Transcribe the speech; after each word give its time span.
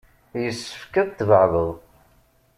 Yessefk 0.43 0.93
ad 1.01 1.09
tbeɛdeḍ. 1.17 1.69